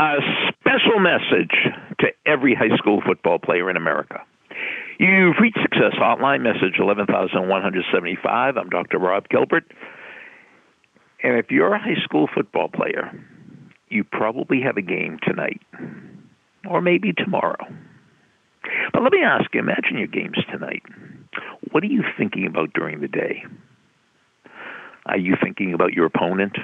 A 0.00 0.16
special 0.58 0.98
message 0.98 1.52
to 1.98 2.06
every 2.24 2.54
high 2.54 2.74
school 2.78 3.02
football 3.06 3.38
player 3.38 3.68
in 3.68 3.76
America. 3.76 4.22
You've 4.98 5.36
reached 5.38 5.58
Success 5.60 5.92
Hotline, 6.00 6.40
message 6.40 6.78
11175. 6.78 8.56
I'm 8.56 8.70
Dr. 8.70 8.98
Rob 8.98 9.28
Gilbert. 9.28 9.70
And 11.22 11.36
if 11.36 11.50
you're 11.50 11.74
a 11.74 11.78
high 11.78 12.02
school 12.02 12.30
football 12.34 12.68
player, 12.68 13.12
you 13.90 14.02
probably 14.02 14.62
have 14.62 14.78
a 14.78 14.82
game 14.82 15.18
tonight, 15.22 15.60
or 16.66 16.80
maybe 16.80 17.12
tomorrow. 17.12 17.62
But 18.94 19.02
let 19.02 19.12
me 19.12 19.22
ask 19.22 19.52
you 19.52 19.60
imagine 19.60 19.98
your 19.98 20.06
games 20.06 20.38
tonight. 20.50 20.82
What 21.72 21.82
are 21.82 21.88
you 21.88 22.04
thinking 22.16 22.46
about 22.46 22.72
during 22.72 23.02
the 23.02 23.08
day? 23.08 23.44
Are 25.04 25.18
you 25.18 25.36
thinking 25.42 25.74
about 25.74 25.92
your 25.92 26.06
opponent? 26.06 26.56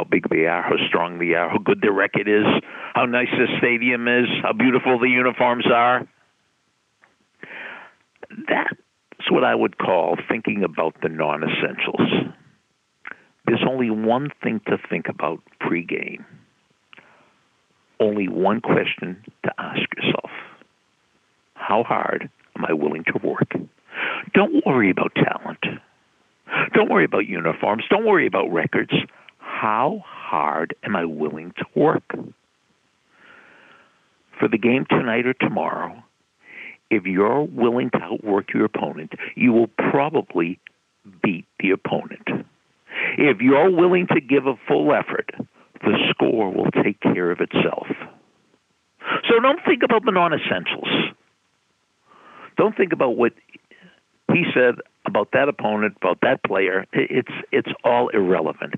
How 0.00 0.04
big 0.04 0.30
they 0.30 0.46
are, 0.46 0.62
how 0.62 0.76
strong 0.88 1.18
they 1.18 1.34
are, 1.34 1.50
how 1.50 1.58
good 1.58 1.82
their 1.82 1.92
record 1.92 2.26
is, 2.26 2.46
how 2.94 3.04
nice 3.04 3.28
the 3.32 3.46
stadium 3.58 4.08
is, 4.08 4.24
how 4.42 4.54
beautiful 4.54 4.98
the 4.98 5.10
uniforms 5.10 5.66
are? 5.70 6.08
That's 8.48 9.30
what 9.30 9.44
I 9.44 9.54
would 9.54 9.76
call 9.76 10.16
thinking 10.26 10.64
about 10.64 10.94
the 11.02 11.10
non 11.10 11.42
essentials. 11.42 12.32
There's 13.44 13.62
only 13.68 13.90
one 13.90 14.30
thing 14.42 14.62
to 14.68 14.78
think 14.88 15.08
about 15.10 15.42
pregame. 15.60 16.24
Only 18.00 18.26
one 18.26 18.62
question 18.62 19.22
to 19.44 19.52
ask 19.58 19.82
yourself 19.98 20.30
How 21.52 21.82
hard 21.82 22.30
am 22.56 22.64
I 22.64 22.72
willing 22.72 23.04
to 23.04 23.20
work? 23.22 23.52
Don't 24.32 24.64
worry 24.64 24.88
about 24.88 25.14
talent. 25.14 25.82
Don't 26.72 26.90
worry 26.90 27.04
about 27.04 27.26
uniforms. 27.26 27.84
Don't 27.90 28.06
worry 28.06 28.26
about 28.26 28.50
records. 28.50 28.94
How 29.60 30.02
hard 30.06 30.74
am 30.82 30.96
I 30.96 31.04
willing 31.04 31.52
to 31.58 31.66
work? 31.78 32.14
For 34.38 34.48
the 34.48 34.56
game 34.56 34.86
tonight 34.88 35.26
or 35.26 35.34
tomorrow, 35.34 36.02
if 36.90 37.04
you're 37.04 37.42
willing 37.42 37.90
to 37.90 37.98
outwork 37.98 38.54
your 38.54 38.64
opponent, 38.64 39.12
you 39.34 39.52
will 39.52 39.66
probably 39.90 40.58
beat 41.22 41.44
the 41.58 41.72
opponent. 41.72 42.26
If 43.18 43.42
you're 43.42 43.70
willing 43.70 44.06
to 44.14 44.20
give 44.22 44.46
a 44.46 44.54
full 44.66 44.94
effort, 44.94 45.30
the 45.82 45.98
score 46.08 46.50
will 46.50 46.70
take 46.82 46.98
care 47.00 47.30
of 47.30 47.40
itself. 47.42 47.86
So 49.28 49.40
don't 49.42 49.60
think 49.66 49.82
about 49.82 50.06
the 50.06 50.12
non 50.12 50.32
essentials. 50.32 50.88
Don't 52.56 52.74
think 52.74 52.94
about 52.94 53.18
what 53.18 53.34
he 54.32 54.44
said 54.54 54.76
about 55.04 55.32
that 55.34 55.50
opponent, 55.50 55.98
about 56.00 56.20
that 56.22 56.42
player. 56.44 56.86
It's 56.94 57.32
it's 57.52 57.70
all 57.84 58.08
irrelevant. 58.08 58.76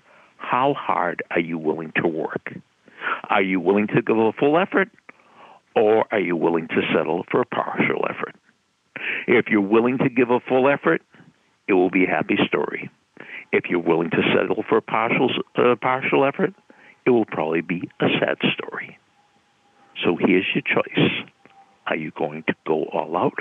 How 0.52 0.74
hard 0.74 1.22
are 1.30 1.40
you 1.40 1.56
willing 1.56 1.94
to 1.96 2.06
work? 2.06 2.52
Are 3.30 3.40
you 3.40 3.58
willing 3.58 3.86
to 3.86 4.02
give 4.02 4.18
a 4.18 4.32
full 4.38 4.58
effort 4.58 4.90
or 5.74 6.04
are 6.12 6.20
you 6.20 6.36
willing 6.36 6.68
to 6.68 6.82
settle 6.94 7.24
for 7.30 7.40
a 7.40 7.46
partial 7.46 8.04
effort? 8.04 8.36
If 9.26 9.46
you're 9.48 9.62
willing 9.62 9.96
to 9.96 10.10
give 10.10 10.28
a 10.28 10.40
full 10.40 10.68
effort, 10.68 11.00
it 11.68 11.72
will 11.72 11.88
be 11.88 12.04
a 12.04 12.06
happy 12.06 12.36
story. 12.46 12.90
If 13.50 13.70
you're 13.70 13.80
willing 13.80 14.10
to 14.10 14.22
settle 14.36 14.62
for 14.68 14.76
a 14.76 14.82
partial, 14.82 15.30
uh, 15.56 15.74
partial 15.80 16.22
effort, 16.22 16.52
it 17.06 17.10
will 17.10 17.24
probably 17.24 17.62
be 17.62 17.88
a 18.00 18.08
sad 18.20 18.36
story. 18.52 18.98
So 20.04 20.18
here's 20.20 20.44
your 20.54 20.62
choice. 20.62 21.24
Are 21.86 21.96
you 21.96 22.12
going 22.18 22.44
to 22.48 22.54
go 22.66 22.84
all 22.92 23.16
out 23.16 23.38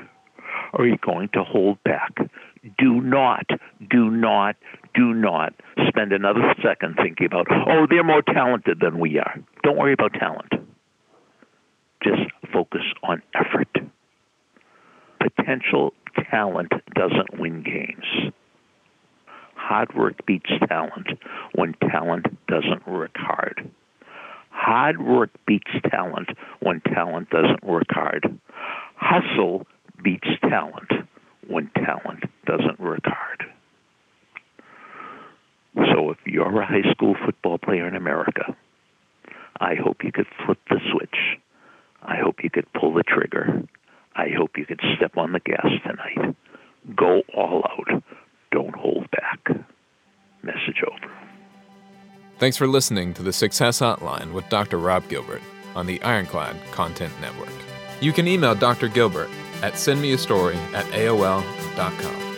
or 0.72 0.86
are 0.86 0.88
you 0.88 0.98
going 1.06 1.28
to 1.34 1.44
hold 1.44 1.84
back? 1.84 2.16
Do 2.80 3.02
not, 3.02 3.48
do 3.90 4.09
not, 4.09 4.56
do 4.94 5.14
not 5.14 5.53
spend 5.88 6.11
another 6.11 6.53
second 6.64 6.95
thinking 6.95 7.25
about, 7.25 7.47
oh, 7.50 7.86
they're 7.89 8.03
more 8.03 8.22
talented 8.22 8.80
than 8.81 9.00
we 9.00 9.20
are. 9.20 9.36
Don't 9.64 9.78
worry 9.78 9.94
about 9.94 10.14
talent. 10.14 10.53
Just 12.03 12.22
focus 12.52 12.81
on 13.03 13.22
effort. 13.36 13.69
Potential 15.19 15.94
talent 16.30 16.72
doesn't 16.96 17.40
win 17.40 17.63
games. 17.63 18.34
Hard 19.56 19.96
work 19.96 20.25
beats 20.25 20.50
talent 20.68 21.08
when 21.53 21.75
talent 21.91 22.25
doesn't 22.47 22.88
work 22.88 23.12
hard. 23.16 23.69
Hard 24.50 25.02
work 25.02 25.29
beats 25.46 25.72
talent 25.90 26.29
when 26.59 26.81
talent 26.81 27.29
doesn't 27.29 27.63
work 27.63 27.88
hard. 27.90 28.40
Hustle 28.96 29.66
beats 30.03 30.28
talent 30.41 30.91
when 31.47 31.69
talent 31.75 32.23
doesn't 32.46 32.79
work 32.79 33.03
hard. 33.06 33.21
So 35.76 36.12
if 36.12 36.18
you're 36.26 36.62
a 36.62 36.66
high 36.66 36.90
school 36.92 37.16
football 37.26 37.58
player 37.58 37.88
in 37.88 37.96
America, 37.96 38.56
I 39.59 39.76
hope 39.76 40.04
you 40.04 40.12
could 40.12 40.28
flip 40.46 40.59
the 40.70 40.80
switch. 40.92 41.40
I 42.04 42.18
hope 42.18 42.44
you 42.44 42.50
could 42.50 42.72
pull 42.74 42.94
the 42.94 43.04
trigger. 43.04 43.64
I 44.16 44.28
hope 44.36 44.58
you 44.58 44.66
could 44.66 44.82
step 44.98 45.18
on 45.18 45.32
the 45.32 45.40
gas 45.40 45.68
tonight. 45.86 46.36
Go 46.96 47.22
all 47.34 47.64
out. 47.70 48.04
Don't 48.52 48.76
hold 48.76 49.09
back. 49.12 49.48
Message 50.44 50.84
over. 50.86 51.14
Thanks 52.40 52.58
for 52.58 52.68
listening 52.68 53.14
to 53.14 53.24
the 53.24 53.32
Success 53.32 53.80
Hotline 53.80 54.34
with 54.34 54.50
Dr. 54.50 54.78
Rob 54.80 55.08
Gilbert 55.08 55.44
on 55.76 55.86
the 55.86 56.02
Ironclad 56.02 56.56
Content 56.72 57.14
Network. 57.22 57.53
You 58.02 58.12
can 58.12 58.28
email 58.28 58.56
Dr. 58.56 58.88
Gilbert 58.88 59.30
at 59.62 59.74
sendmeastory 59.74 60.56
at 60.74 60.86
AOL.com. 60.88 62.31